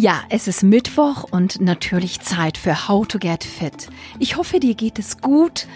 [0.00, 3.88] Ja, es ist Mittwoch und natürlich Zeit für How to Get Fit.
[4.18, 5.66] Ich hoffe, dir geht es gut.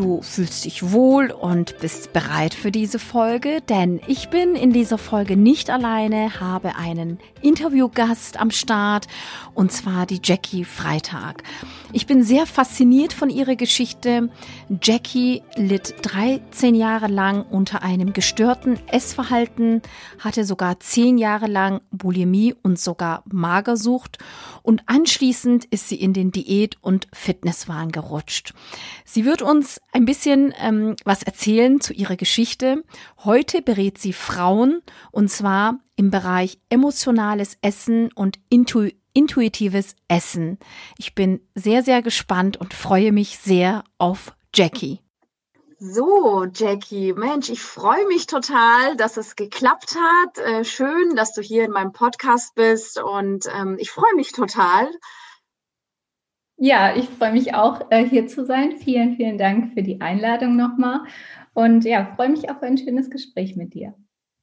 [0.00, 4.96] Du fühlst dich wohl und bist bereit für diese Folge, denn ich bin in dieser
[4.96, 9.08] Folge nicht alleine, habe einen Interviewgast am Start
[9.52, 11.42] und zwar die Jackie Freitag.
[11.92, 14.30] Ich bin sehr fasziniert von ihrer Geschichte.
[14.80, 19.82] Jackie litt 13 Jahre lang unter einem gestörten Essverhalten,
[20.18, 24.16] hatte sogar 10 Jahre lang Bulimie und sogar Magersucht
[24.62, 28.54] und anschließend ist sie in den Diät- und Fitnesswahn gerutscht.
[29.04, 32.84] Sie wird uns ein bisschen ähm, was erzählen zu ihrer Geschichte.
[33.24, 40.58] Heute berät sie Frauen und zwar im Bereich emotionales Essen und Intu intuitives Essen.
[40.96, 45.00] Ich bin sehr, sehr gespannt und freue mich sehr auf Jackie.
[45.82, 50.38] So, Jackie, Mensch, ich freue mich total, dass es geklappt hat.
[50.38, 54.90] Äh, schön, dass du hier in meinem Podcast bist und ähm, ich freue mich total.
[56.62, 58.76] Ja, ich freue mich auch, äh, hier zu sein.
[58.76, 61.00] Vielen, vielen Dank für die Einladung nochmal
[61.54, 63.94] und ja, freue mich auf ein schönes Gespräch mit dir.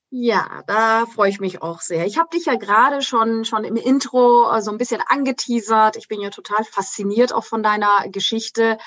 [0.09, 2.07] Ja, da freue ich mich auch sehr.
[2.07, 5.95] Ich habe dich ja gerade schon, schon im Intro äh, so ein bisschen angeteasert.
[5.95, 8.79] Ich bin ja total fasziniert auch von deiner Geschichte.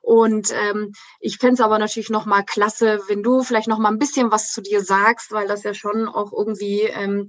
[0.00, 4.32] Und ähm, ich fände es aber natürlich nochmal klasse, wenn du vielleicht nochmal ein bisschen
[4.32, 7.28] was zu dir sagst, weil das ja schon auch irgendwie ähm,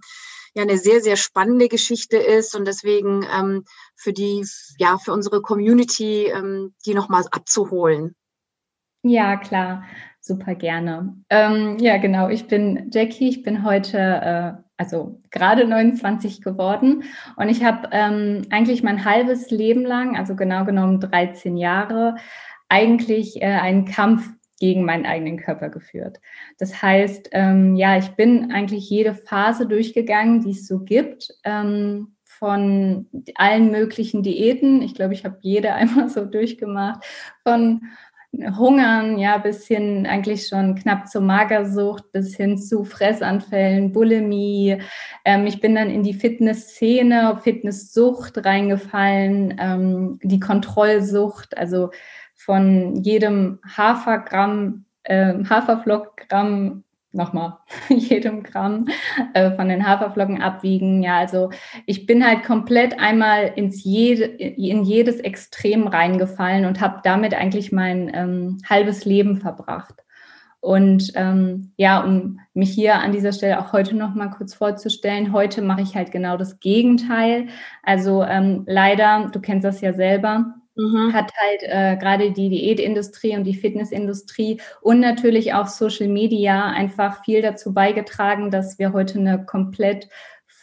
[0.54, 3.66] ja eine sehr, sehr spannende Geschichte ist und deswegen ähm,
[3.96, 4.46] für die,
[4.78, 8.16] ja, für unsere Community, ähm, die nochmal abzuholen.
[9.04, 9.84] Ja, klar
[10.24, 11.18] super gerne.
[11.30, 12.30] Ähm, ja, genau.
[12.30, 13.28] Ich bin Jackie.
[13.28, 17.04] Ich bin heute, äh, also gerade 29 geworden.
[17.36, 22.16] Und ich habe ähm, eigentlich mein halbes Leben lang, also genau genommen 13 Jahre,
[22.70, 24.30] eigentlich äh, einen Kampf
[24.64, 26.22] gegen meinen eigenen Körper geführt.
[26.58, 31.34] Das heißt, ähm, ja, ich bin eigentlich jede Phase durchgegangen, die es so gibt.
[31.44, 34.82] Ähm, von allen möglichen Diäten.
[34.82, 37.04] Ich glaube, ich habe jede einmal so durchgemacht.
[37.44, 37.82] Von
[38.58, 44.78] Hungern, ja, bis hin eigentlich schon knapp zur Magersucht, bis hin zu Fressanfällen, Bulimie.
[45.26, 51.92] Ähm, ich bin dann in die Fitnessszene, Fitnesssucht reingefallen, ähm, die Kontrollsucht, also
[52.46, 56.84] von jedem Hafergramm, äh, Haferflockgramm
[57.14, 57.58] nochmal
[57.90, 58.88] jedem Gramm
[59.34, 61.04] äh, von den Haferflocken abwiegen.
[61.04, 61.52] Ja, also
[61.86, 67.72] ich bin halt komplett einmal ins jede, in jedes Extrem reingefallen und habe damit eigentlich
[67.72, 69.96] mein ähm, halbes Leben verbracht.
[70.60, 75.34] Und ähm, ja, um mich hier an dieser Stelle auch heute noch mal kurz vorzustellen,
[75.34, 77.48] heute mache ich halt genau das Gegenteil.
[77.84, 81.14] Also ähm, leider, du kennst das ja selber, Mhm.
[81.14, 87.24] hat halt äh, gerade die Diätindustrie und die Fitnessindustrie und natürlich auch Social Media einfach
[87.24, 90.10] viel dazu beigetragen, dass wir heute eine komplett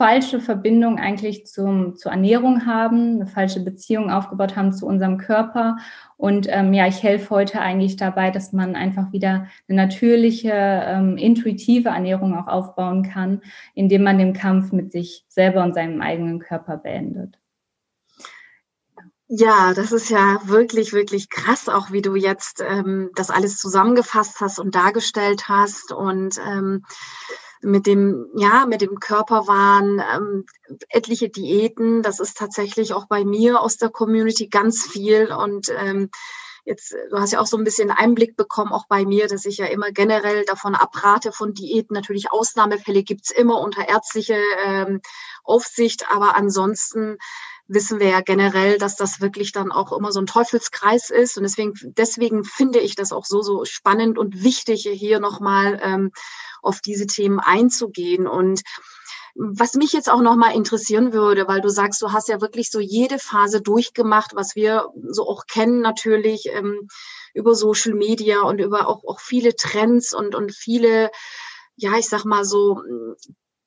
[0.00, 5.76] falsche Verbindung eigentlich zum, zur Ernährung haben, eine falsche Beziehung aufgebaut haben zu unserem Körper.
[6.16, 11.18] Und ähm, ja, ich helfe heute eigentlich dabei, dass man einfach wieder eine natürliche, ähm,
[11.18, 13.42] intuitive Ernährung auch aufbauen kann,
[13.74, 17.39] indem man den Kampf mit sich selber und seinem eigenen Körper beendet.
[19.32, 24.40] Ja, das ist ja wirklich, wirklich krass, auch wie du jetzt ähm, das alles zusammengefasst
[24.40, 26.84] hast und dargestellt hast und ähm,
[27.62, 30.46] mit dem, ja, mit dem Körperwahn, ähm,
[30.88, 36.10] etliche Diäten, das ist tatsächlich auch bei mir aus der Community ganz viel und ähm,
[36.66, 39.56] Jetzt, du hast ja auch so ein bisschen Einblick bekommen, auch bei mir, dass ich
[39.56, 41.94] ja immer generell davon abrate von Diäten.
[41.94, 45.00] Natürlich Ausnahmefälle gibt's immer unter ärztliche ähm,
[45.42, 47.16] Aufsicht, aber ansonsten
[47.72, 51.36] wissen wir ja generell, dass das wirklich dann auch immer so ein Teufelskreis ist.
[51.36, 56.10] Und deswegen, deswegen finde ich das auch so, so spannend und wichtig, hier nochmal ähm,
[56.62, 58.26] auf diese Themen einzugehen.
[58.26, 58.62] Und
[59.36, 62.80] was mich jetzt auch nochmal interessieren würde, weil du sagst, du hast ja wirklich so
[62.80, 66.88] jede Phase durchgemacht, was wir so auch kennen natürlich ähm,
[67.34, 71.10] über Social Media und über auch, auch viele Trends und, und viele
[71.76, 72.82] ja, ich sag mal so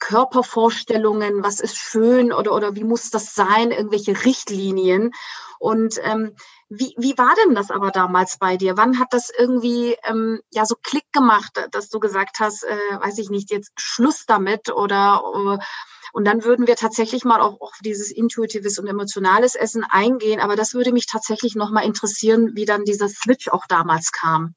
[0.03, 5.11] Körpervorstellungen, was ist schön oder, oder wie muss das sein, irgendwelche Richtlinien.
[5.59, 6.35] Und ähm,
[6.67, 8.75] wie, wie war denn das aber damals bei dir?
[8.75, 13.17] Wann hat das irgendwie ähm, ja so Klick gemacht, dass du gesagt hast, äh, weiß
[13.19, 15.23] ich nicht, jetzt Schluss damit oder
[15.61, 15.63] äh,
[16.11, 20.41] und dann würden wir tatsächlich mal auch auf dieses intuitives und emotionales Essen eingehen.
[20.41, 24.53] Aber das würde mich tatsächlich nochmal interessieren, wie dann dieser Switch auch damals kam.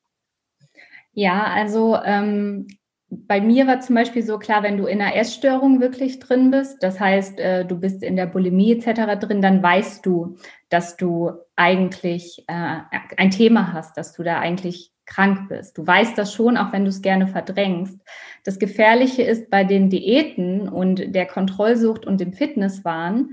[1.13, 2.67] Ja, also ähm,
[3.09, 6.83] bei mir war zum Beispiel so klar, wenn du in einer Essstörung wirklich drin bist,
[6.83, 9.19] das heißt, äh, du bist in der Bulimie etc.
[9.21, 10.37] drin, dann weißt du,
[10.71, 12.81] dass du eigentlich äh,
[13.17, 15.79] ein Thema hast, dass du da eigentlich krank bist.
[15.79, 18.01] Du weißt das schon, auch wenn du es gerne verdrängst.
[18.43, 23.31] Das Gefährliche ist bei den Diäten und der Kontrollsucht und dem Fitnesswahn,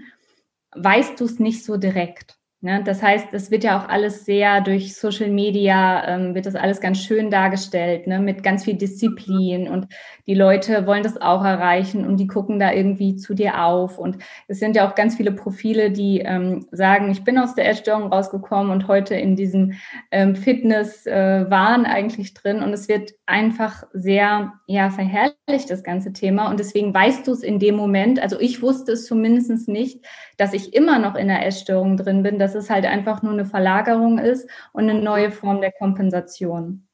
[0.75, 2.37] weißt du es nicht so direkt.
[2.63, 2.81] Ne?
[2.85, 6.79] Das heißt, es wird ja auch alles sehr durch Social Media, ähm, wird das alles
[6.79, 8.19] ganz schön dargestellt, ne?
[8.19, 9.87] mit ganz viel Disziplin und
[10.27, 13.97] die Leute wollen das auch erreichen und die gucken da irgendwie zu dir auf.
[13.97, 17.67] Und es sind ja auch ganz viele Profile, die ähm, sagen, ich bin aus der
[17.67, 19.73] Essstörung rausgekommen und heute in diesem
[20.11, 22.63] ähm, Fitness-Wahn äh, eigentlich drin.
[22.63, 26.49] Und es wird einfach sehr ja, verherrlicht, das ganze Thema.
[26.49, 30.05] Und deswegen weißt du es in dem Moment, also ich wusste es zumindest nicht,
[30.37, 33.45] dass ich immer noch in der Essstörung drin bin, dass es halt einfach nur eine
[33.45, 36.87] Verlagerung ist und eine neue Form der Kompensation.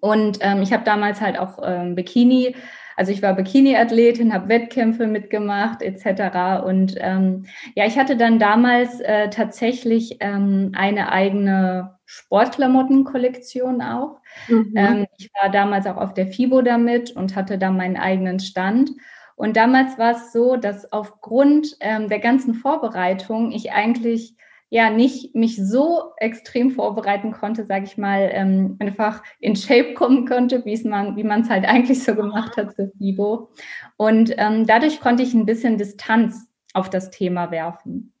[0.00, 2.54] Und ähm, ich habe damals halt auch ähm, Bikini,
[2.96, 6.64] also ich war Bikini-Athletin, habe Wettkämpfe mitgemacht etc.
[6.64, 14.20] Und ähm, ja, ich hatte dann damals äh, tatsächlich ähm, eine eigene Sportklamottenkollektion auch.
[14.48, 14.72] Mhm.
[14.74, 18.90] Ähm, ich war damals auch auf der FIBO damit und hatte da meinen eigenen Stand.
[19.38, 24.34] Und damals war es so, dass aufgrund ähm, der ganzen Vorbereitung ich eigentlich
[24.68, 30.26] ja nicht mich so extrem vorbereiten konnte, sage ich mal, ähm, einfach in Shape kommen
[30.26, 33.48] konnte, wie man, wie man es halt eigentlich so gemacht hat zur FIBO.
[33.96, 38.12] Und ähm, dadurch konnte ich ein bisschen Distanz auf das Thema werfen.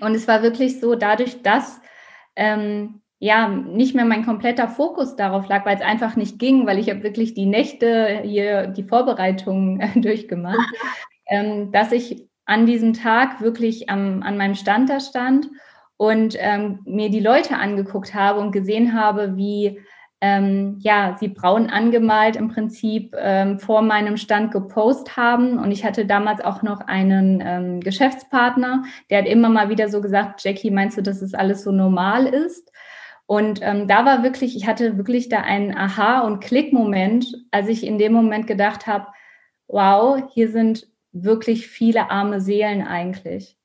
[0.00, 1.80] Und es war wirklich so, dadurch, dass
[2.36, 6.78] ähm, ja nicht mehr mein kompletter Fokus darauf lag, weil es einfach nicht ging, weil
[6.78, 10.58] ich habe wirklich die Nächte hier die Vorbereitungen durchgemacht,
[11.28, 15.48] ähm, dass ich an diesem Tag wirklich am, an meinem Stand da stand
[15.98, 19.78] und ähm, mir die Leute angeguckt habe und gesehen habe, wie
[20.22, 25.58] ähm, ja, sie braun angemalt im Prinzip ähm, vor meinem Stand gepostet haben.
[25.58, 30.00] Und ich hatte damals auch noch einen ähm, Geschäftspartner, der hat immer mal wieder so
[30.00, 32.70] gesagt, Jackie, meinst du, dass es alles so normal ist?
[33.30, 37.86] Und ähm, da war wirklich, ich hatte wirklich da einen Aha- und Klick-Moment, als ich
[37.86, 39.06] in dem Moment gedacht habe,
[39.68, 43.56] wow, hier sind wirklich viele arme Seelen eigentlich.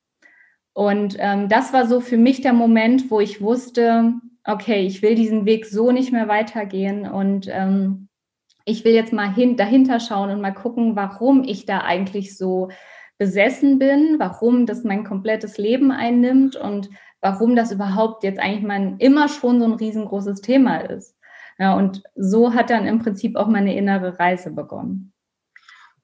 [0.72, 4.12] Und ähm, das war so für mich der Moment, wo ich wusste,
[4.44, 8.06] okay, ich will diesen Weg so nicht mehr weitergehen und ähm,
[8.66, 12.68] ich will jetzt mal hin, dahinter schauen und mal gucken, warum ich da eigentlich so
[13.18, 16.88] besessen bin, warum das mein komplettes Leben einnimmt und
[17.20, 21.14] warum das überhaupt jetzt eigentlich mein immer schon so ein riesengroßes Thema ist.
[21.58, 25.12] Ja, und so hat dann im Prinzip auch meine innere Reise begonnen.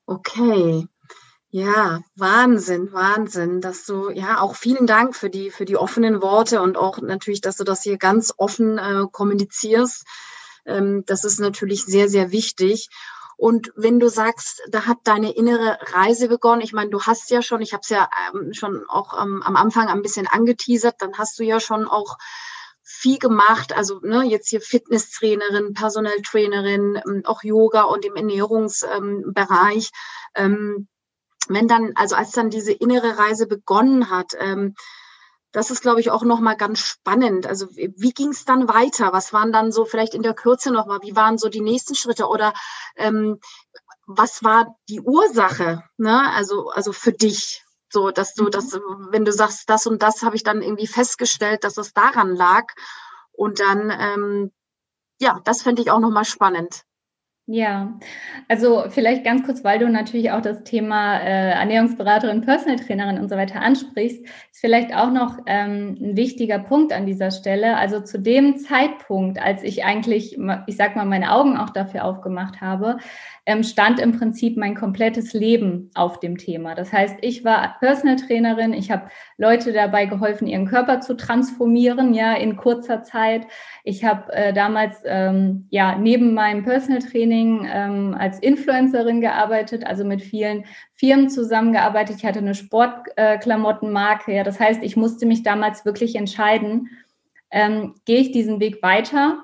[0.06, 0.86] Okay,
[1.54, 6.62] ja, Wahnsinn, Wahnsinn, dass du, ja, auch vielen Dank für die, für die offenen Worte
[6.62, 10.06] und auch natürlich, dass du das hier ganz offen äh, kommunizierst.
[10.64, 12.88] Ähm, das ist natürlich sehr, sehr wichtig.
[13.36, 17.42] Und wenn du sagst, da hat deine innere Reise begonnen, ich meine, du hast ja
[17.42, 21.18] schon, ich habe es ja ähm, schon auch ähm, am Anfang ein bisschen angeteasert, dann
[21.18, 22.18] hast du ja schon auch
[22.82, 29.90] viel gemacht, also ne, jetzt hier Fitnesstrainerin, Personaltrainerin, ähm, auch Yoga und im Ernährungsbereich.
[30.34, 30.88] Ähm,
[31.48, 34.74] wenn dann, also als dann diese innere Reise begonnen hat, ähm,
[35.52, 37.46] das ist, glaube ich, auch nochmal ganz spannend.
[37.46, 39.12] Also wie, ging es dann weiter?
[39.12, 42.26] Was waren dann so vielleicht in der Kürze nochmal, wie waren so die nächsten Schritte
[42.26, 42.54] oder
[42.96, 43.38] ähm,
[44.06, 46.32] was war die Ursache, ne?
[46.34, 48.50] Also, also für dich, so dass du mhm.
[48.50, 48.72] das,
[49.10, 52.64] wenn du sagst, das und das habe ich dann irgendwie festgestellt, dass es daran lag.
[53.32, 54.52] Und dann, ähm,
[55.20, 56.84] ja, das fände ich auch nochmal spannend.
[57.46, 57.98] Ja,
[58.46, 63.28] also vielleicht ganz kurz, weil du natürlich auch das Thema äh, Ernährungsberaterin, Personal Trainerin und
[63.28, 67.76] so weiter ansprichst, ist vielleicht auch noch ähm, ein wichtiger Punkt an dieser Stelle.
[67.76, 72.60] Also zu dem Zeitpunkt, als ich eigentlich, ich sag mal, meine Augen auch dafür aufgemacht
[72.60, 72.98] habe,
[73.44, 76.76] ähm, stand im Prinzip mein komplettes Leben auf dem Thema.
[76.76, 82.14] Das heißt, ich war Personal Trainerin, ich habe Leute dabei geholfen, ihren Körper zu transformieren,
[82.14, 83.48] ja, in kurzer Zeit.
[83.82, 90.04] Ich habe äh, damals ähm, ja neben meinem Personal Training ähm, als Influencerin gearbeitet, also
[90.04, 92.16] mit vielen Firmen zusammengearbeitet.
[92.18, 96.90] Ich hatte eine Sportklamottenmarke, äh, ja, das heißt, ich musste mich damals wirklich entscheiden,
[97.50, 99.42] ähm, gehe ich diesen Weg weiter,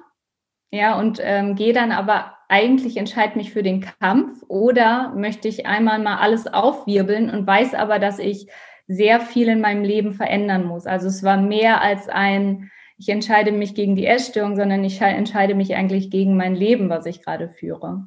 [0.70, 5.66] ja, und ähm, gehe dann aber eigentlich entscheide mich für den Kampf oder möchte ich
[5.66, 8.48] einmal mal alles aufwirbeln und weiß aber, dass ich
[8.86, 10.86] sehr viel in meinem Leben verändern muss.
[10.86, 15.54] Also es war mehr als ein, ich entscheide mich gegen die Essstörung, sondern ich entscheide
[15.54, 18.04] mich eigentlich gegen mein Leben, was ich gerade führe.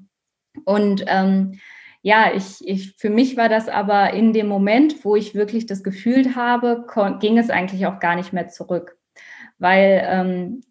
[0.66, 1.60] Und ähm,
[2.02, 5.84] ja, ich, ich, für mich war das aber in dem Moment, wo ich wirklich das
[5.84, 6.86] gefühlt habe,
[7.20, 8.98] ging es eigentlich auch gar nicht mehr zurück.
[9.60, 10.62] Weil ähm,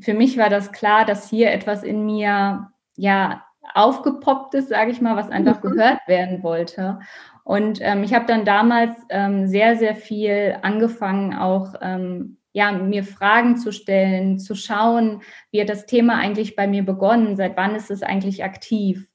[0.00, 5.00] für mich war das klar, dass hier etwas in mir ja aufgepoppt ist, sage ich
[5.00, 5.70] mal, was einfach mhm.
[5.70, 6.98] gehört werden wollte.
[7.44, 13.04] Und ähm, ich habe dann damals ähm, sehr, sehr viel angefangen, auch ähm, ja, mir
[13.04, 17.74] Fragen zu stellen, zu schauen, wie hat das Thema eigentlich bei mir begonnen, seit wann
[17.74, 19.06] ist es eigentlich aktiv.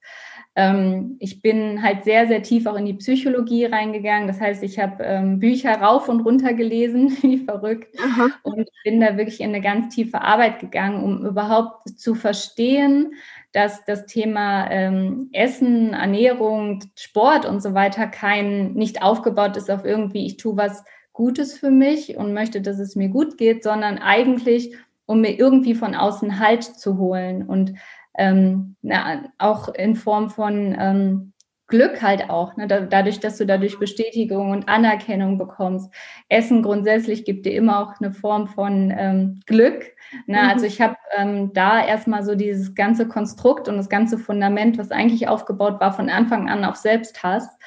[0.58, 4.26] Ähm, ich bin halt sehr, sehr tief auch in die Psychologie reingegangen.
[4.26, 8.30] Das heißt, ich habe ähm, Bücher rauf und runter gelesen, wie verrückt, Aha.
[8.44, 13.16] und bin da wirklich in eine ganz tiefe Arbeit gegangen, um überhaupt zu verstehen,
[13.52, 19.84] dass das Thema ähm, Essen, Ernährung, Sport und so weiter kein nicht aufgebaut ist auf
[19.84, 20.86] irgendwie, ich tue was
[21.16, 25.74] Gutes für mich und möchte, dass es mir gut geht, sondern eigentlich, um mir irgendwie
[25.74, 27.74] von außen Halt zu holen und
[28.18, 31.34] ähm, na, auch in Form von ähm,
[31.68, 32.68] Glück halt auch, ne?
[32.68, 35.92] dadurch, dass du dadurch Bestätigung und Anerkennung bekommst.
[36.30, 39.84] Essen grundsätzlich gibt dir immer auch eine Form von ähm, Glück.
[40.28, 40.44] Ne?
[40.44, 40.50] Mhm.
[40.50, 44.92] Also ich habe ähm, da erstmal so dieses ganze Konstrukt und das ganze Fundament, was
[44.92, 47.58] eigentlich aufgebaut war von Anfang an auf Selbsthass,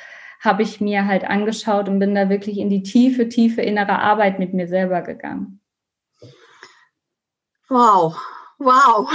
[0.41, 4.39] habe ich mir halt angeschaut und bin da wirklich in die tiefe, tiefe innere Arbeit
[4.39, 5.61] mit mir selber gegangen.
[7.69, 8.17] Wow,
[8.59, 9.11] wow.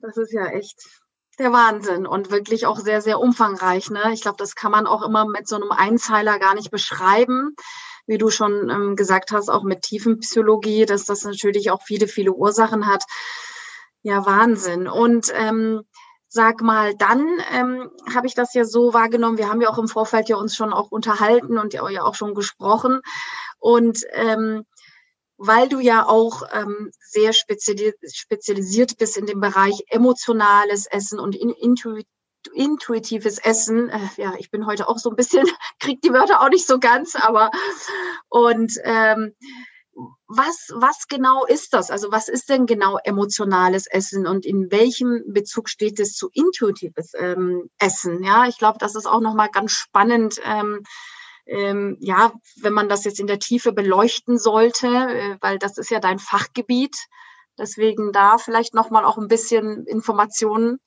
[0.00, 0.86] Das ist ja echt
[1.38, 3.90] der Wahnsinn und wirklich auch sehr, sehr umfangreich.
[3.90, 4.12] Ne?
[4.12, 7.54] Ich glaube, das kann man auch immer mit so einem Einzeiler gar nicht beschreiben.
[8.06, 12.32] Wie du schon ähm, gesagt hast, auch mit Tiefenpsychologie, dass das natürlich auch viele, viele
[12.32, 13.04] Ursachen hat.
[14.02, 14.86] Ja, Wahnsinn.
[14.86, 15.82] Und ähm,
[16.36, 19.38] sag mal, dann ähm, habe ich das ja so wahrgenommen.
[19.38, 22.34] Wir haben ja auch im Vorfeld ja uns schon auch unterhalten und ja auch schon
[22.34, 23.00] gesprochen.
[23.58, 24.64] Und ähm,
[25.38, 31.50] weil du ja auch ähm, sehr spezialisiert bist in dem Bereich emotionales Essen und in,
[31.50, 32.06] intuit,
[32.54, 33.88] intuitives Essen.
[33.88, 35.46] Äh, ja, ich bin heute auch so ein bisschen,
[35.80, 37.50] krieg die Wörter auch nicht so ganz, aber
[38.28, 39.34] und ähm,
[40.26, 41.90] was, was genau ist das?
[41.90, 47.12] Also was ist denn genau emotionales Essen und in welchem Bezug steht es zu intuitives
[47.16, 48.22] ähm, Essen?
[48.22, 50.38] Ja, ich glaube, das ist auch nochmal ganz spannend.
[50.44, 50.82] Ähm,
[51.46, 55.90] ähm, ja, wenn man das jetzt in der Tiefe beleuchten sollte, äh, weil das ist
[55.90, 56.96] ja dein Fachgebiet.
[57.58, 60.78] Deswegen da vielleicht nochmal auch ein bisschen Informationen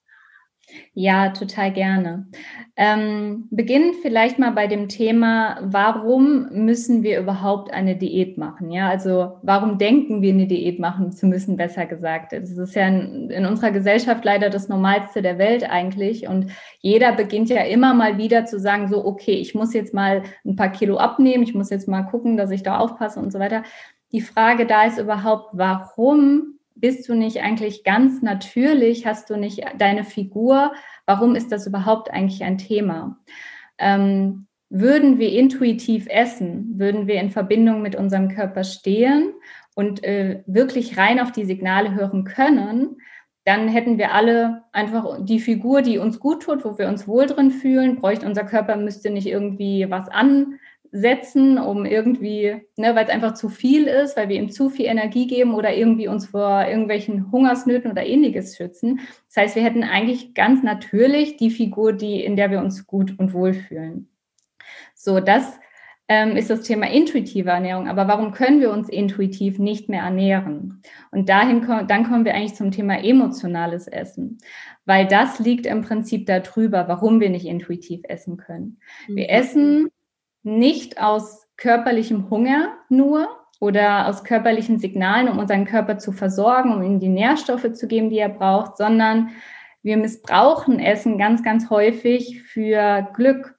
[0.94, 2.28] ja, total gerne.
[2.76, 8.72] Ähm, beginnen vielleicht mal bei dem Thema, warum müssen wir überhaupt eine Diät machen?
[8.72, 12.34] Ja, also warum denken wir, eine Diät machen zu müssen, besser gesagt.
[12.34, 16.28] Das ist ja in, in unserer Gesellschaft leider das Normalste der Welt eigentlich.
[16.28, 20.24] Und jeder beginnt ja immer mal wieder zu sagen, so, okay, ich muss jetzt mal
[20.46, 23.40] ein paar Kilo abnehmen, ich muss jetzt mal gucken, dass ich da aufpasse und so
[23.40, 23.64] weiter.
[24.12, 29.06] Die Frage da ist überhaupt, warum bist du nicht eigentlich ganz natürlich?
[29.06, 30.74] Hast du nicht deine Figur?
[31.06, 33.20] Warum ist das überhaupt eigentlich ein Thema?
[33.78, 39.34] Ähm, würden wir intuitiv essen, würden wir in Verbindung mit unserem Körper stehen
[39.76, 42.98] und äh, wirklich rein auf die Signale hören können,
[43.46, 47.26] dann hätten wir alle einfach die Figur, die uns gut tut, wo wir uns wohl
[47.26, 50.60] drin fühlen, bräuchte unser Körper, müsste nicht irgendwie was an,
[50.92, 54.86] setzen, um irgendwie, ne, weil es einfach zu viel ist, weil wir ihm zu viel
[54.86, 59.00] Energie geben oder irgendwie uns vor irgendwelchen Hungersnöten oder ähnliches schützen.
[59.28, 63.18] Das heißt, wir hätten eigentlich ganz natürlich die Figur, die, in der wir uns gut
[63.20, 64.10] und wohl fühlen.
[64.96, 65.60] So, das
[66.10, 67.88] ähm, ist das Thema intuitive Ernährung.
[67.88, 70.82] Aber warum können wir uns intuitiv nicht mehr ernähren?
[71.12, 74.40] Und dahin, dann kommen wir eigentlich zum Thema emotionales Essen,
[74.86, 78.80] weil das liegt im Prinzip darüber, warum wir nicht intuitiv essen können.
[79.08, 79.30] Wir mhm.
[79.30, 79.90] essen
[80.58, 83.28] nicht aus körperlichem Hunger nur
[83.60, 88.10] oder aus körperlichen Signalen, um unseren Körper zu versorgen, um ihm die Nährstoffe zu geben,
[88.10, 89.30] die er braucht, sondern
[89.84, 93.59] wir missbrauchen Essen ganz, ganz häufig für Glück,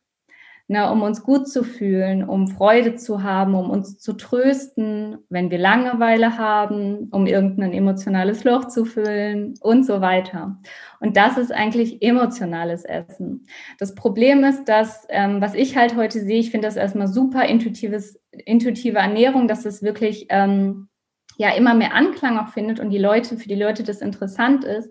[0.70, 5.50] ne, um uns gut zu fühlen, um Freude zu haben, um uns zu trösten, wenn
[5.50, 10.60] wir Langeweile haben, um irgendein emotionales Loch zu füllen und so weiter.
[11.00, 13.48] Und das ist eigentlich emotionales Essen.
[13.80, 17.46] Das Problem ist, dass, ähm, was ich halt heute sehe, ich finde das erstmal super
[17.46, 20.88] intuitives, intuitive Ernährung, dass es wirklich ähm,
[21.36, 24.88] ja immer mehr Anklang auch findet und die Leute, für die Leute das interessant ist.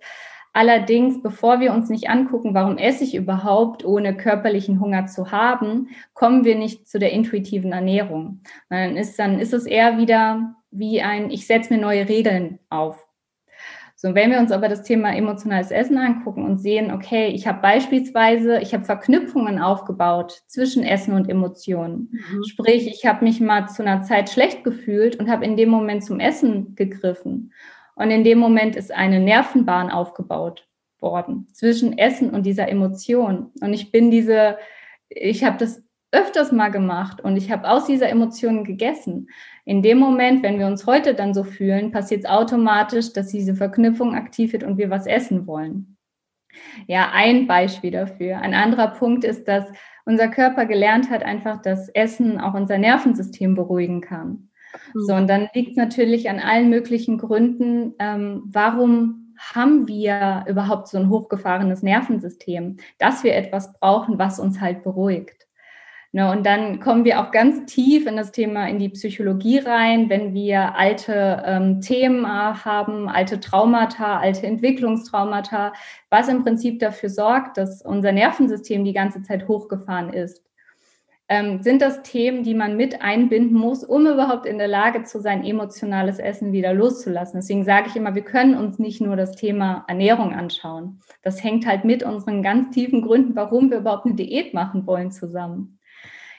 [0.53, 5.89] Allerdings, bevor wir uns nicht angucken, warum esse ich überhaupt, ohne körperlichen Hunger zu haben,
[6.13, 8.41] kommen wir nicht zu der intuitiven Ernährung.
[8.69, 13.05] Dann ist, dann ist es eher wieder wie ein, ich setze mir neue Regeln auf.
[14.01, 17.61] So, wenn wir uns aber das Thema emotionales Essen angucken und sehen, okay, ich habe
[17.61, 22.09] beispielsweise, ich habe Verknüpfungen aufgebaut zwischen Essen und Emotionen.
[22.11, 22.43] Mhm.
[22.45, 26.05] Sprich, ich habe mich mal zu einer Zeit schlecht gefühlt und habe in dem Moment
[26.05, 27.51] zum Essen gegriffen.
[27.99, 30.65] Und in dem Moment ist eine Nervenbahn aufgebaut
[31.01, 33.51] worden zwischen Essen und dieser Emotion.
[33.59, 34.57] Und ich bin diese,
[35.09, 39.27] ich habe das öfters mal gemacht und ich habe aus dieser Emotion gegessen.
[39.65, 43.53] In dem Moment, wenn wir uns heute dann so fühlen, passiert es automatisch, dass diese
[43.53, 45.97] Verknüpfung aktiv wird und wir was essen wollen.
[46.87, 48.37] Ja, ein Beispiel dafür.
[48.37, 49.65] Ein anderer Punkt ist, dass
[50.05, 54.48] unser Körper gelernt hat, einfach, dass Essen auch unser Nervensystem beruhigen kann.
[54.93, 60.89] So, und dann liegt es natürlich an allen möglichen Gründen, ähm, warum haben wir überhaupt
[60.89, 65.47] so ein hochgefahrenes Nervensystem, dass wir etwas brauchen, was uns halt beruhigt.
[66.11, 70.09] Ne, und dann kommen wir auch ganz tief in das Thema, in die Psychologie rein,
[70.09, 75.71] wenn wir alte ähm, Themen haben, alte Traumata, alte Entwicklungstraumata,
[76.09, 80.48] was im Prinzip dafür sorgt, dass unser Nervensystem die ganze Zeit hochgefahren ist.
[81.31, 85.21] Ähm, sind das Themen, die man mit einbinden muss, um überhaupt in der Lage zu
[85.21, 87.39] sein, emotionales Essen wieder loszulassen.
[87.39, 91.01] Deswegen sage ich immer, wir können uns nicht nur das Thema Ernährung anschauen.
[91.21, 95.11] Das hängt halt mit unseren ganz tiefen Gründen, warum wir überhaupt eine Diät machen wollen,
[95.11, 95.79] zusammen.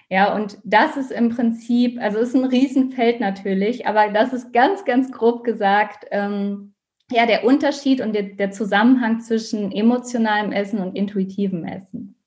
[0.08, 4.84] Ja, und das ist im Prinzip, also ist ein Riesenfeld natürlich, aber das ist ganz,
[4.84, 6.74] ganz grob gesagt, ähm,
[7.12, 12.19] ja, der Unterschied und der, der Zusammenhang zwischen emotionalem Essen und intuitivem Essen.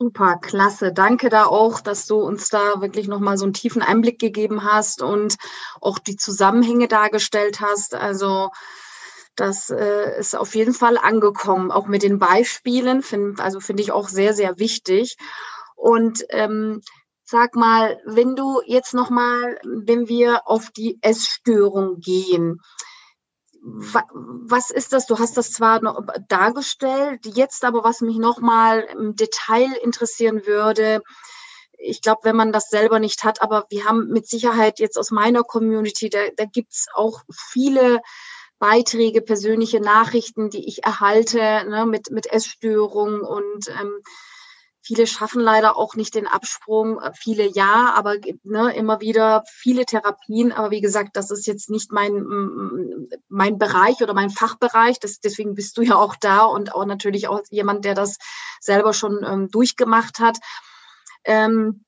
[0.00, 0.92] Super, klasse.
[0.92, 5.02] Danke da auch, dass du uns da wirklich nochmal so einen tiefen Einblick gegeben hast
[5.02, 5.36] und
[5.80, 7.96] auch die Zusammenhänge dargestellt hast.
[7.96, 8.50] Also
[9.34, 13.02] das äh, ist auf jeden Fall angekommen, auch mit den Beispielen.
[13.02, 15.16] Find, also finde ich auch sehr, sehr wichtig.
[15.74, 16.80] Und ähm,
[17.24, 22.60] sag mal, wenn du jetzt noch mal, wenn wir auf die Essstörung gehen,
[23.60, 25.06] was ist das?
[25.06, 30.46] Du hast das zwar noch dargestellt, jetzt aber was mich noch mal im Detail interessieren
[30.46, 31.02] würde,
[31.78, 35.10] ich glaube, wenn man das selber nicht hat, aber wir haben mit Sicherheit jetzt aus
[35.10, 38.00] meiner Community, da, da gibt's auch viele
[38.58, 44.02] Beiträge, persönliche Nachrichten, die ich erhalte ne, mit, mit Essstörungen und ähm,
[44.88, 49.84] Viele schaffen leider auch nicht den Absprung, äh, viele ja, aber ne, immer wieder viele
[49.84, 50.50] Therapien.
[50.50, 52.24] Aber wie gesagt, das ist jetzt nicht mein,
[53.28, 54.98] mein Bereich oder mein Fachbereich.
[54.98, 58.16] Das, deswegen bist du ja auch da und auch natürlich auch jemand, der das
[58.60, 60.38] selber schon ähm, durchgemacht hat.
[61.24, 61.84] Ähm,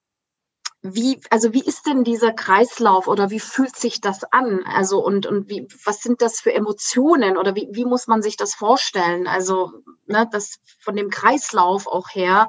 [0.83, 4.62] wie, also wie ist denn dieser Kreislauf oder wie fühlt sich das an?
[4.66, 8.37] Also und, und wie, was sind das für Emotionen oder wie, wie muss man sich
[8.37, 9.26] das vorstellen?
[9.26, 9.73] Also,
[10.07, 12.47] ne, das von dem Kreislauf auch her.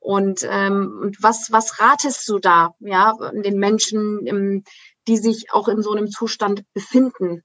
[0.00, 4.64] Und, ähm, und was, was ratest du da, ja, den Menschen, ähm,
[5.06, 7.42] die sich auch in so einem Zustand befinden?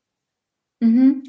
[0.83, 1.23] Mhm.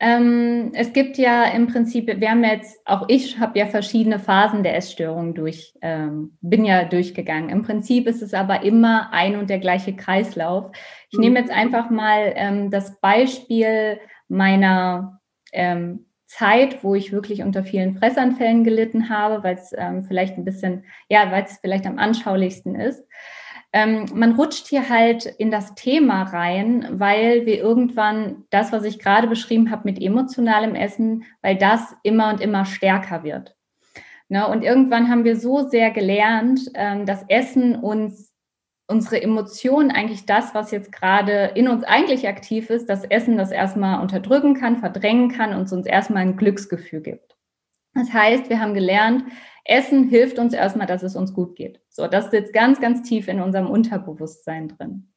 [0.00, 4.62] Ähm, es gibt ja im Prinzip, wir haben jetzt, auch ich habe ja verschiedene Phasen
[4.62, 7.48] der Essstörung durch, ähm, bin ja durchgegangen.
[7.48, 10.72] Im Prinzip ist es aber immer ein und der gleiche Kreislauf.
[11.10, 11.24] Ich mhm.
[11.24, 15.20] nehme jetzt einfach mal ähm, das Beispiel meiner
[15.52, 20.44] ähm, Zeit, wo ich wirklich unter vielen Fressanfällen gelitten habe, weil es ähm, vielleicht ein
[20.44, 23.02] bisschen, ja, weil es vielleicht am anschaulichsten ist.
[23.72, 28.98] Ähm, man rutscht hier halt in das Thema rein, weil wir irgendwann das, was ich
[28.98, 33.56] gerade beschrieben habe mit emotionalem Essen, weil das immer und immer stärker wird.
[34.28, 34.46] Ne?
[34.46, 38.34] Und irgendwann haben wir so sehr gelernt, ähm, dass Essen uns
[38.88, 43.50] unsere Emotionen eigentlich das, was jetzt gerade in uns eigentlich aktiv ist, das Essen das
[43.50, 47.36] erstmal unterdrücken kann, verdrängen kann und uns erstmal ein Glücksgefühl gibt.
[47.94, 49.24] Das heißt, wir haben gelernt,
[49.64, 51.80] Essen hilft uns erstmal, dass es uns gut geht.
[51.90, 55.12] So, das sitzt ganz, ganz tief in unserem Unterbewusstsein drin.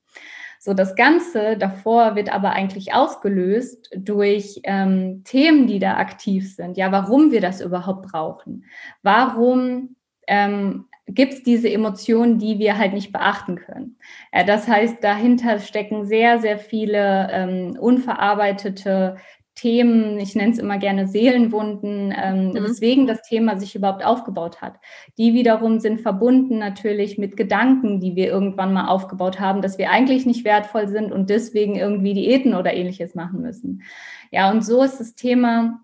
[0.60, 6.78] So, das Ganze davor wird aber eigentlich ausgelöst durch ähm, Themen, die da aktiv sind.
[6.78, 8.66] Ja, warum wir das überhaupt brauchen.
[9.02, 9.96] Warum
[10.28, 13.98] ähm, gibt es diese Emotionen, die wir halt nicht beachten können.
[14.32, 19.18] Äh, das heißt, dahinter stecken sehr, sehr viele ähm, unverarbeitete
[19.56, 22.64] Themen, ich nenne es immer gerne Seelenwunden, ähm, mhm.
[22.64, 24.80] weswegen das Thema sich überhaupt aufgebaut hat.
[25.18, 29.92] Die wiederum sind verbunden natürlich mit Gedanken, die wir irgendwann mal aufgebaut haben, dass wir
[29.92, 33.84] eigentlich nicht wertvoll sind und deswegen irgendwie Diäten oder ähnliches machen müssen.
[34.32, 35.82] Ja, und so ist das Thema,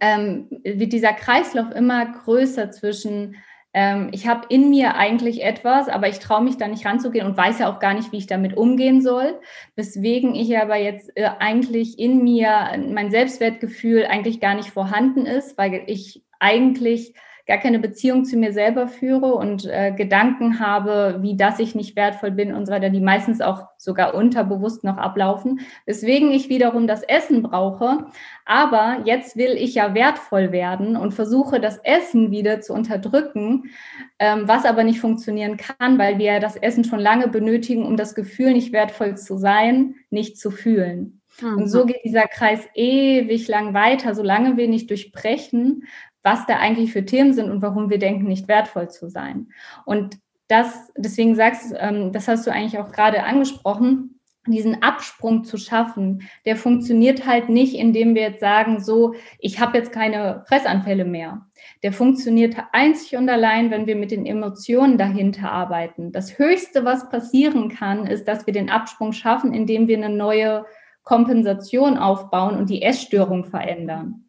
[0.00, 3.36] ähm, wird dieser Kreislauf immer größer zwischen
[3.74, 7.36] ähm, ich habe in mir eigentlich etwas, aber ich traue mich da nicht ranzugehen und
[7.36, 9.40] weiß ja auch gar nicht, wie ich damit umgehen soll.
[9.76, 15.56] Weswegen ich aber jetzt äh, eigentlich in mir mein Selbstwertgefühl eigentlich gar nicht vorhanden ist,
[15.56, 17.14] weil ich eigentlich
[17.46, 21.96] gar keine Beziehung zu mir selber führe und äh, Gedanken habe, wie das ich nicht
[21.96, 26.86] wertvoll bin und so weiter, die meistens auch sogar unterbewusst noch ablaufen, weswegen ich wiederum
[26.86, 28.06] das Essen brauche.
[28.44, 33.70] Aber jetzt will ich ja wertvoll werden und versuche das Essen wieder zu unterdrücken,
[34.18, 38.14] ähm, was aber nicht funktionieren kann, weil wir das Essen schon lange benötigen, um das
[38.14, 41.22] Gefühl, nicht wertvoll zu sein, nicht zu fühlen.
[41.40, 41.88] Und so mhm.
[41.88, 45.84] geht dieser Kreis ewig lang weiter, solange wir nicht durchbrechen,
[46.22, 49.48] was da eigentlich für Themen sind und warum wir denken, nicht wertvoll zu sein.
[49.84, 55.44] Und das, deswegen sagst du, ähm, das hast du eigentlich auch gerade angesprochen, diesen Absprung
[55.44, 60.42] zu schaffen, der funktioniert halt nicht, indem wir jetzt sagen, so, ich habe jetzt keine
[60.48, 61.46] Fressanfälle mehr.
[61.84, 66.10] Der funktioniert einzig und allein, wenn wir mit den Emotionen dahinter arbeiten.
[66.10, 70.64] Das Höchste, was passieren kann, ist, dass wir den Absprung schaffen, indem wir eine neue
[71.04, 74.21] Kompensation aufbauen und die Essstörung verändern.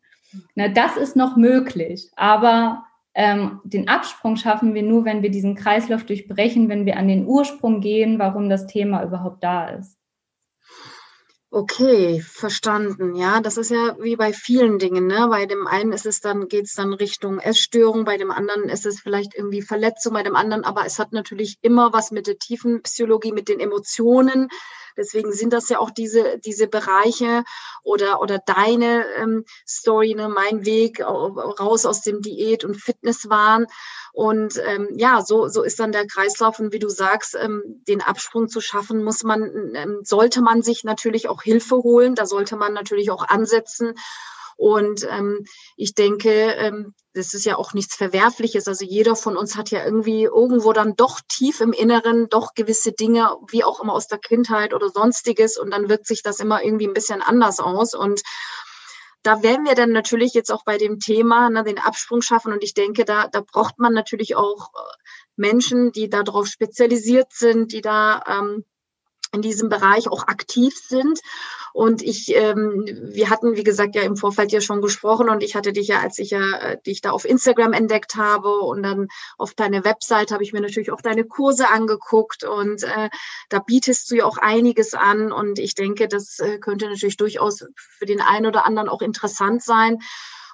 [0.55, 5.55] Na, das ist noch möglich, aber ähm, den Absprung schaffen wir nur, wenn wir diesen
[5.55, 9.97] Kreislauf durchbrechen, wenn wir an den Ursprung gehen, warum das Thema überhaupt da ist.
[11.55, 13.13] Okay, verstanden.
[13.13, 15.05] Ja, das ist ja wie bei vielen Dingen.
[15.05, 15.27] Ne?
[15.29, 18.87] Bei dem einen ist es dann, geht es dann Richtung Essstörung, bei dem anderen ist
[18.87, 22.39] es vielleicht irgendwie Verletzung, bei dem anderen, aber es hat natürlich immer was mit der
[22.39, 24.49] tiefen Psychologie, mit den Emotionen
[24.97, 27.43] Deswegen sind das ja auch diese, diese Bereiche
[27.83, 33.67] oder, oder deine ähm, Story, ne, mein Weg raus aus dem Diät- und Fitnesswahn.
[34.13, 36.59] Und ähm, ja, so, so ist dann der Kreislauf.
[36.59, 40.83] Und wie du sagst, ähm, den Absprung zu schaffen, muss man, ähm, sollte man sich
[40.83, 42.13] natürlich auch Hilfe holen.
[42.13, 43.95] Da sollte man natürlich auch ansetzen.
[44.57, 48.67] Und ähm, ich denke, ähm, das ist ja auch nichts Verwerfliches.
[48.67, 52.91] Also jeder von uns hat ja irgendwie irgendwo dann doch tief im Inneren doch gewisse
[52.91, 55.57] Dinge, wie auch immer aus der Kindheit oder sonstiges.
[55.57, 57.93] Und dann wirkt sich das immer irgendwie ein bisschen anders aus.
[57.93, 58.21] Und
[59.21, 62.51] da werden wir dann natürlich jetzt auch bei dem Thema ne, den Absprung schaffen.
[62.51, 64.79] Und ich denke, da, da braucht man natürlich auch äh,
[65.35, 68.65] Menschen, die darauf spezialisiert sind, die da ähm,
[69.33, 71.19] in diesem Bereich auch aktiv sind.
[71.73, 75.55] Und ich, ähm, wir hatten, wie gesagt, ja im Vorfeld ja schon gesprochen und ich
[75.55, 79.07] hatte dich ja, als ich ja äh, dich da auf Instagram entdeckt habe und dann
[79.39, 83.09] auf deine Website habe ich mir natürlich auch deine Kurse angeguckt und äh,
[83.49, 87.65] da bietest du ja auch einiges an und ich denke, das äh, könnte natürlich durchaus
[87.75, 89.97] für den einen oder anderen auch interessant sein.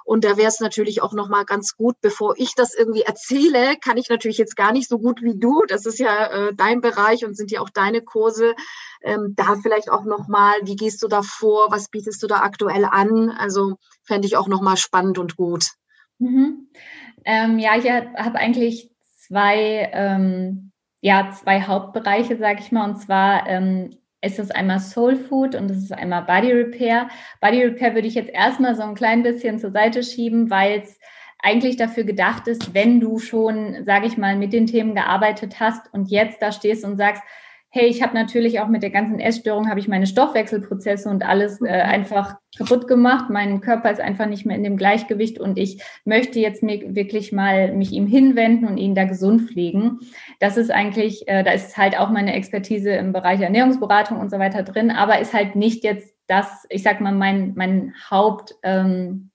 [0.09, 3.75] Und da wäre es natürlich auch noch mal ganz gut, bevor ich das irgendwie erzähle,
[3.79, 5.61] kann ich natürlich jetzt gar nicht so gut wie du.
[5.67, 8.55] Das ist ja äh, dein Bereich und sind ja auch deine Kurse.
[9.03, 11.67] Ähm, da vielleicht auch noch mal, wie gehst du da vor?
[11.69, 13.29] Was bietest du da aktuell an?
[13.29, 15.67] Also fände ich auch noch mal spannend und gut.
[16.17, 16.71] Mhm.
[17.23, 22.89] Ähm, ja, ich habe eigentlich zwei, ähm, ja, zwei Hauptbereiche, sage ich mal.
[22.89, 23.47] Und zwar
[24.21, 27.09] ähm, ist es einmal Soul Food und es ist einmal Body Repair.
[27.41, 30.99] Body Repair würde ich jetzt erstmal so ein klein bisschen zur Seite schieben, weil es
[31.41, 35.93] eigentlich dafür gedacht ist, wenn du schon, sage ich mal, mit den Themen gearbeitet hast
[35.93, 37.23] und jetzt da stehst und sagst,
[37.71, 41.61] hey, ich habe natürlich auch mit der ganzen Essstörung, habe ich meine Stoffwechselprozesse und alles
[41.61, 41.89] äh, mhm.
[41.89, 43.29] einfach kaputt gemacht.
[43.29, 47.31] Mein Körper ist einfach nicht mehr in dem Gleichgewicht und ich möchte jetzt mir wirklich
[47.31, 49.99] mal mich ihm hinwenden und ihn da gesund pflegen.
[50.39, 54.39] Das ist eigentlich, äh, da ist halt auch meine Expertise im Bereich Ernährungsberatung und so
[54.39, 59.29] weiter drin, aber ist halt nicht jetzt das, ich sag mal, mein, mein Haupt, ähm,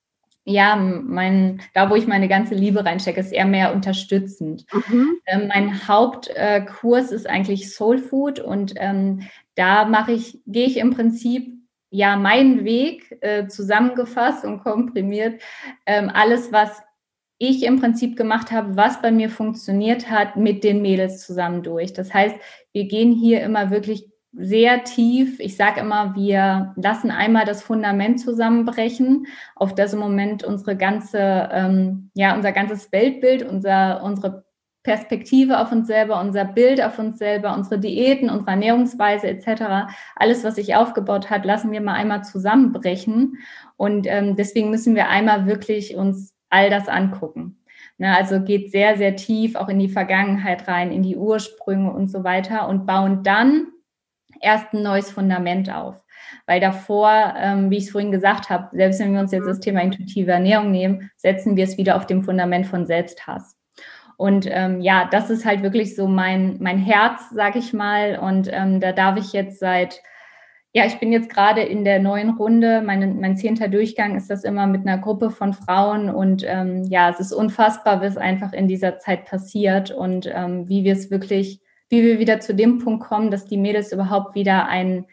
[0.44, 4.66] ja, mein, da wo ich meine ganze Liebe reinstecke, ist eher mehr unterstützend.
[4.72, 5.18] Mhm.
[5.26, 9.22] Ähm, mein Hauptkurs äh, ist eigentlich Soul Food und ähm,
[9.54, 11.54] da mache ich, gehe ich im Prinzip
[11.90, 15.40] ja meinen Weg äh, zusammengefasst und komprimiert.
[15.86, 16.82] Ähm, alles, was
[17.38, 21.92] ich im Prinzip gemacht habe, was bei mir funktioniert hat, mit den Mädels zusammen durch.
[21.92, 22.36] Das heißt,
[22.72, 25.38] wir gehen hier immer wirklich sehr tief.
[25.40, 31.48] Ich sage immer, wir lassen einmal das Fundament zusammenbrechen, auf das im Moment unsere ganze,
[31.52, 34.44] ähm, ja, unser ganzes Weltbild, unser, unsere
[34.82, 40.44] Perspektive auf uns selber, unser Bild auf uns selber, unsere Diäten, unsere Ernährungsweise etc., alles,
[40.44, 43.38] was sich aufgebaut hat, lassen wir mal einmal zusammenbrechen.
[43.76, 47.58] Und ähm, deswegen müssen wir einmal wirklich uns all das angucken.
[47.96, 52.10] Ne, also geht sehr, sehr tief auch in die Vergangenheit rein, in die Ursprünge und
[52.10, 53.68] so weiter und bauen dann
[54.44, 55.96] erst ein neues Fundament auf.
[56.46, 59.60] Weil davor, ähm, wie ich es vorhin gesagt habe, selbst wenn wir uns jetzt das
[59.60, 63.56] Thema intuitive Ernährung nehmen, setzen wir es wieder auf dem Fundament von Selbsthass.
[64.16, 68.18] Und ähm, ja, das ist halt wirklich so mein, mein Herz, sag ich mal.
[68.18, 70.00] Und ähm, da darf ich jetzt seit,
[70.72, 72.82] ja, ich bin jetzt gerade in der neuen Runde.
[72.82, 76.10] Meine, mein zehnter Durchgang ist das immer mit einer Gruppe von Frauen.
[76.10, 80.84] Und ähm, ja, es ist unfassbar, was einfach in dieser Zeit passiert und ähm, wie
[80.84, 81.60] wir es wirklich
[81.94, 85.06] wie wir wieder zu dem Punkt kommen, dass die Mädels überhaupt wieder ein,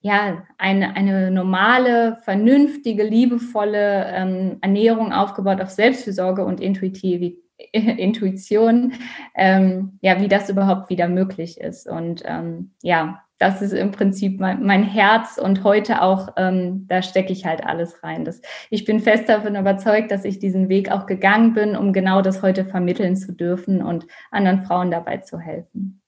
[0.00, 7.34] ja, eine, eine normale, vernünftige, liebevolle ähm, Ernährung aufgebaut auf Selbstfürsorge und Intuitiv
[7.72, 8.92] Intuition,
[9.34, 11.88] ähm, ja, wie das überhaupt wieder möglich ist.
[11.88, 17.02] Und ähm, ja, das ist im Prinzip mein, mein Herz und heute auch, ähm, da
[17.02, 18.24] stecke ich halt alles rein.
[18.24, 22.22] Das, ich bin fest davon überzeugt, dass ich diesen Weg auch gegangen bin, um genau
[22.22, 26.00] das heute vermitteln zu dürfen und anderen Frauen dabei zu helfen.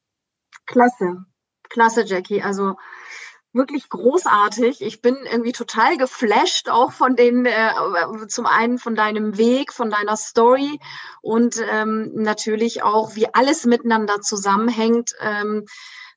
[0.66, 1.24] Klasse,
[1.68, 2.42] klasse, Jackie.
[2.42, 2.76] Also
[3.56, 4.82] wirklich großartig.
[4.82, 7.72] Ich bin irgendwie total geflasht auch von den, äh,
[8.28, 10.78] zum einen von deinem Weg, von deiner Story
[11.22, 15.12] und ähm, natürlich auch, wie alles miteinander zusammenhängt.
[15.20, 15.64] Ähm,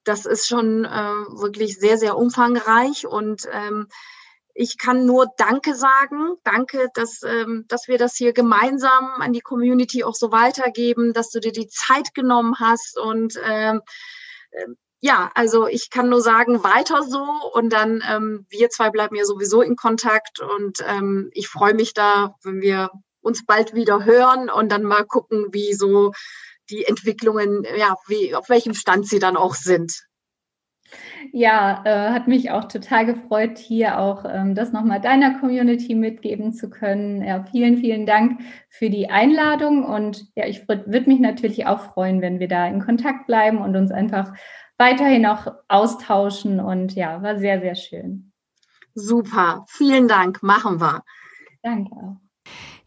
[0.04, 3.88] das ist schon äh, wirklich sehr, sehr umfangreich und ähm,
[4.54, 6.36] ich kann nur Danke sagen.
[6.44, 11.30] Danke, dass, ähm, dass wir das hier gemeinsam an die Community auch so weitergeben, dass
[11.30, 13.82] du dir die Zeit genommen hast und ähm,
[15.02, 19.24] ja, also ich kann nur sagen, weiter so und dann ähm, wir zwei bleiben ja
[19.24, 22.90] sowieso in Kontakt und ähm, ich freue mich da, wenn wir
[23.22, 26.12] uns bald wieder hören und dann mal gucken, wie so
[26.70, 30.06] die Entwicklungen, ja, wie, auf welchem Stand sie dann auch sind.
[31.32, 36.54] Ja, äh, hat mich auch total gefreut, hier auch ähm, das nochmal deiner Community mitgeben
[36.54, 37.24] zu können.
[37.24, 42.22] Ja, vielen, vielen Dank für die Einladung und ja, ich würde mich natürlich auch freuen,
[42.22, 44.34] wenn wir da in Kontakt bleiben und uns einfach
[44.78, 48.32] weiterhin auch austauschen und ja, war sehr, sehr schön.
[48.96, 51.04] Super, vielen Dank, machen wir.
[51.62, 52.29] Danke auch.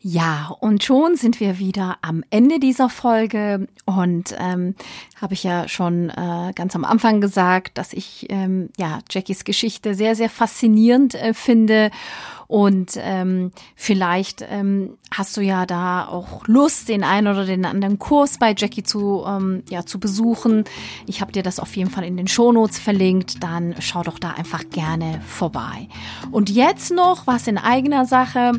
[0.05, 3.69] Ja, und schon sind wir wieder am Ende dieser Folge.
[3.85, 4.75] Und ähm,
[5.21, 9.95] habe ich ja schon äh, ganz am Anfang gesagt, dass ich ähm, ja Jackies Geschichte
[9.95, 11.93] sehr sehr faszinierend äh, finde
[12.47, 17.99] und ähm, vielleicht ähm, hast du ja da auch Lust, den einen oder den anderen
[17.99, 20.65] Kurs bei Jackie zu, ähm, ja, zu besuchen.
[21.07, 23.43] Ich habe dir das auf jeden Fall in den Shownotes verlinkt.
[23.43, 25.89] Dann schau doch da einfach gerne vorbei.
[26.31, 28.53] Und jetzt noch was in eigener Sache.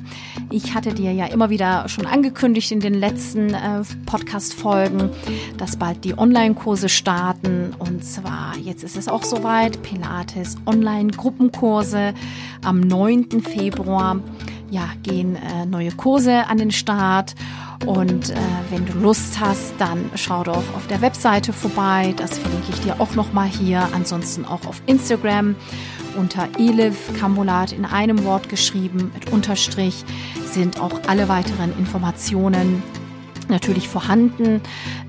[0.50, 5.10] Ich hatte dir ja immer wieder schon angekündigt in den letzten äh, Podcast-Folgen,
[5.58, 7.76] dass bald die Online-Kurse starten.
[7.80, 12.14] Und zwar, jetzt ist es auch soweit, Pilates Online-Gruppenkurse
[12.64, 13.42] am 9.
[13.42, 14.18] Februar Februar
[14.72, 17.36] ja, gehen äh, neue Kurse an den Start.
[17.86, 18.36] Und äh,
[18.70, 22.14] wenn du Lust hast, dann schau doch auf der Webseite vorbei.
[22.16, 23.90] Das verlinke ich dir auch nochmal hier.
[23.94, 25.56] Ansonsten auch auf Instagram
[26.18, 30.06] unter Elif Kambulat in einem Wort geschrieben mit Unterstrich
[30.46, 32.82] sind auch alle weiteren Informationen
[33.50, 34.62] natürlich vorhanden.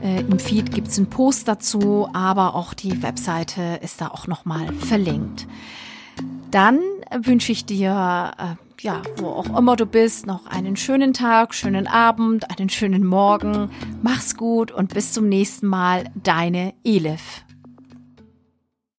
[0.02, 4.26] Äh, Im Feed gibt es einen Post dazu, aber auch die Webseite ist da auch
[4.26, 5.46] nochmal verlinkt.
[6.54, 6.78] Dann
[7.10, 11.88] wünsche ich dir äh, ja, wo auch immer du bist, noch einen schönen Tag, schönen
[11.88, 13.70] Abend, einen schönen Morgen.
[14.02, 17.44] Mach's gut und bis zum nächsten Mal, deine Elif.